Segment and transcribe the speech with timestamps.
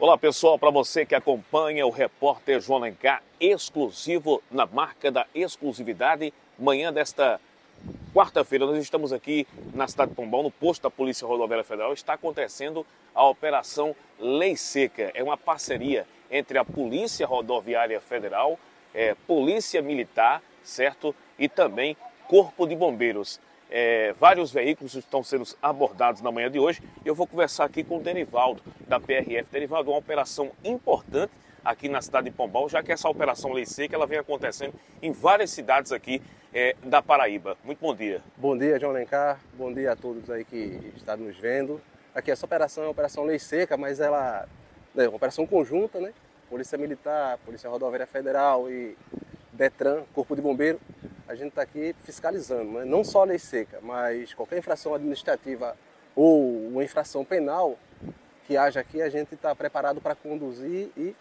[0.00, 6.32] Olá pessoal, para você que acompanha o repórter João Lencar, exclusivo na marca da exclusividade,
[6.58, 7.38] manhã desta
[8.14, 12.14] quarta-feira nós estamos aqui na cidade de Pombal, no posto da Polícia Rodoviária Federal, está
[12.14, 15.10] acontecendo a Operação Lei Seca.
[15.12, 18.58] É uma parceria entre a Polícia Rodoviária Federal,
[18.94, 21.14] é, Polícia Militar, certo?
[21.38, 21.94] E também
[22.26, 23.38] Corpo de Bombeiros.
[23.70, 26.82] É, vários veículos estão sendo abordados na manhã de hoje.
[27.04, 29.48] Eu vou conversar aqui com o Derivaldo, da PRF.
[29.50, 31.32] Derivaldo, uma operação importante
[31.64, 35.12] aqui na cidade de Pombal, já que essa operação Lei Seca ela vem acontecendo em
[35.12, 36.20] várias cidades aqui
[36.52, 37.56] é, da Paraíba.
[37.62, 38.20] Muito bom dia.
[38.36, 39.38] Bom dia, João Lencar.
[39.54, 41.80] Bom dia a todos aí que estão nos vendo.
[42.12, 44.48] Aqui essa operação é uma operação Lei Seca, mas ela
[44.96, 46.12] é uma operação conjunta, né?
[46.48, 48.96] Polícia Militar, Polícia Rodoviária Federal e
[49.52, 50.80] Detran, Corpo de Bombeiro
[51.30, 52.84] a gente está aqui fiscalizando, né?
[52.84, 55.76] não só a lei seca, mas qualquer infração administrativa
[56.16, 57.78] ou uma infração penal
[58.48, 61.14] que haja aqui, a gente está preparado para conduzir e,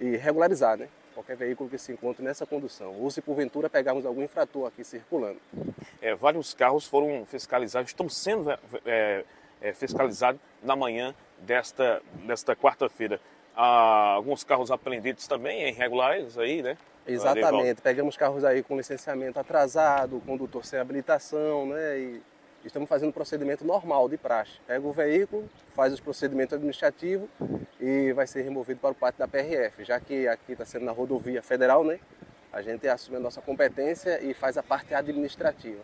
[0.00, 0.88] e regularizar, né?
[1.12, 2.94] Qualquer veículo que se encontre nessa condução.
[2.98, 5.38] Ou se porventura pegarmos algum infrator aqui circulando.
[6.00, 8.50] É, vários carros foram fiscalizados, estão sendo
[8.86, 9.24] é,
[9.60, 13.20] é, fiscalizados na manhã desta, desta quarta-feira.
[13.56, 16.76] Há alguns carros apreendidos também, irregulares aí, né?
[17.06, 17.82] Exatamente.
[17.82, 21.98] Pegamos carros aí com licenciamento atrasado, condutor sem habilitação, né?
[21.98, 22.22] E
[22.64, 24.52] estamos fazendo procedimento normal de praxe.
[24.66, 27.28] Pega o veículo, faz os procedimentos administrativos
[27.80, 30.92] e vai ser removido para o pátio da PRF, já que aqui está sendo na
[30.92, 31.98] rodovia federal, né?
[32.52, 35.80] A gente assume a nossa competência e faz a parte administrativa.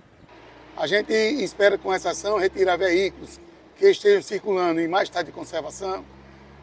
[0.76, 3.40] A gente espera com essa ação retirar veículos
[3.76, 6.04] que estejam circulando em mais estado de conservação,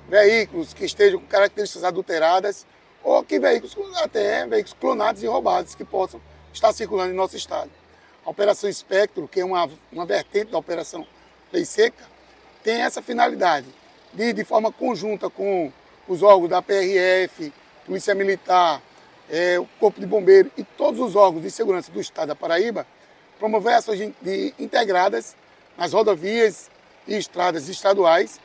[0.07, 2.65] veículos que estejam com características adulteradas
[3.03, 6.21] ou que veículos, até veículos clonados e roubados que possam
[6.53, 7.69] estar circulando em nosso estado.
[8.25, 11.05] A Operação Espectro, que é uma, uma vertente da Operação
[11.51, 12.05] Lei Seca,
[12.63, 13.67] tem essa finalidade
[14.13, 15.71] de, de forma conjunta com
[16.07, 17.51] os órgãos da PRF,
[17.85, 18.81] Polícia Militar,
[19.29, 22.85] é, o Corpo de Bombeiro e todos os órgãos de segurança do Estado da Paraíba,
[23.39, 25.35] promover ações de, de integradas
[25.77, 26.69] nas rodovias
[27.07, 28.39] e estradas estaduais,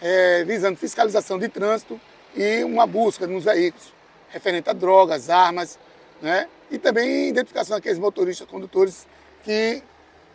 [0.00, 2.00] é, visando fiscalização de trânsito
[2.34, 3.92] e uma busca nos veículos
[4.28, 5.78] referente a drogas, armas,
[6.20, 6.48] né?
[6.70, 9.06] E também identificação daqueles motoristas, condutores
[9.44, 9.82] que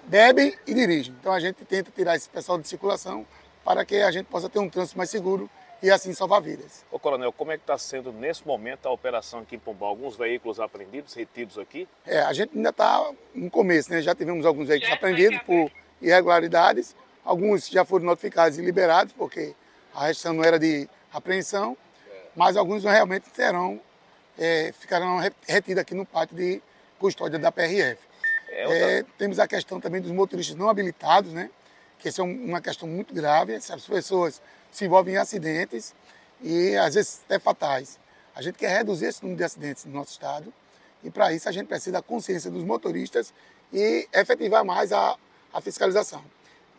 [0.06, 1.14] bebem e dirigem.
[1.20, 3.26] Então a gente tenta tirar esse pessoal de circulação
[3.64, 5.50] para que a gente possa ter um trânsito mais seguro
[5.84, 6.86] e assim salvar vidas.
[6.92, 9.90] Ô Coronel, como é que está sendo nesse momento a operação aqui em Pombal?
[9.90, 11.88] Alguns veículos apreendidos, retidos aqui?
[12.06, 14.02] É, a gente ainda está no começo, né?
[14.02, 19.56] Já tivemos alguns veículos apreendidos por irregularidades, alguns já foram notificados e liberados, porque
[19.94, 21.78] a restrição não era de apreensão,
[22.36, 23.80] mas alguns realmente serão,
[24.38, 26.62] é, ficarão retidos aqui no pátio de
[26.98, 28.00] custódia da PRF.
[28.50, 31.50] É, é, temos a questão também dos motoristas não habilitados, né?
[32.02, 33.54] que essa é uma questão muito grave.
[33.54, 35.94] Essas pessoas se envolvem em acidentes
[36.42, 38.00] e às vezes até fatais.
[38.36, 40.52] A gente quer reduzir esse número de acidentes no nosso estado
[41.04, 43.34] e para isso a gente precisa da consciência dos motoristas
[43.72, 45.18] e efetivar mais a,
[45.54, 46.24] a fiscalização.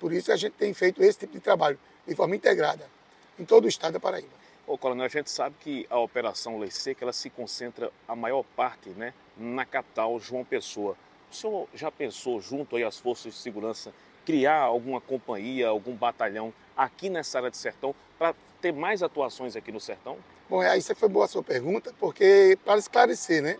[0.02, 2.90] Por isso a gente tem feito esse tipo de trabalho de forma integrada
[3.38, 4.32] em todo o estado da Paraíba.
[4.66, 8.42] Ô, Coronel, a gente sabe que a Operação Lei Seca ela se concentra a maior
[8.56, 10.96] parte né, na capital João Pessoa.
[11.30, 13.94] O senhor já pensou, junto aí às forças de segurança,
[14.26, 19.70] criar alguma companhia, algum batalhão aqui nessa área de sertão para ter mais atuações aqui
[19.70, 20.18] no sertão?
[20.50, 23.56] Bom, aí você foi boa a sua pergunta, porque para esclarecer, né?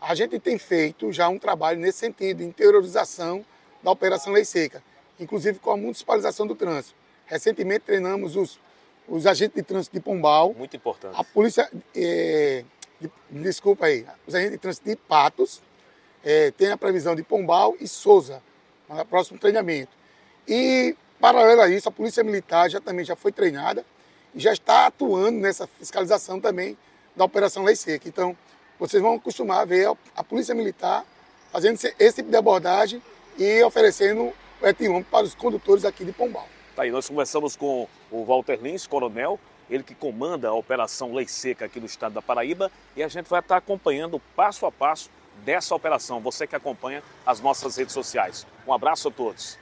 [0.00, 3.44] A gente tem feito já um trabalho nesse sentido, de interiorização
[3.82, 4.80] da Operação Lei Seca,
[5.22, 6.94] inclusive com a municipalização do trânsito.
[7.26, 8.58] Recentemente treinamos os
[9.08, 10.54] os agentes de trânsito de Pombal.
[10.54, 11.14] Muito importante.
[11.18, 12.64] A polícia, é,
[13.00, 15.60] de, desculpa aí, os agentes de trânsito de Patos,
[16.24, 18.42] é, tem a previsão de Pombal e Souza,
[18.88, 19.92] no próximo treinamento.
[20.46, 23.84] E, paralelo a isso, a Polícia Militar já também já foi treinada
[24.34, 26.76] e já está atuando nessa fiscalização também
[27.16, 28.08] da Operação Lei Seca.
[28.08, 28.36] Então,
[28.78, 31.04] vocês vão acostumar a ver a Polícia Militar
[31.52, 33.02] fazendo esse tipo de abordagem
[33.38, 34.32] e oferecendo
[34.64, 36.48] etilômetro para os condutores aqui de Pombal.
[36.74, 41.26] Tá aí, nós conversamos com o Walter Lins, coronel, ele que comanda a Operação Lei
[41.26, 45.10] Seca aqui no estado da Paraíba, e a gente vai estar acompanhando passo a passo
[45.44, 48.46] dessa operação, você que acompanha as nossas redes sociais.
[48.66, 49.58] Um abraço a todos.